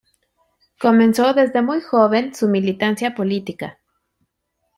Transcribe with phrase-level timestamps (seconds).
[0.79, 3.77] Comenzó desde muy joven su militancia política.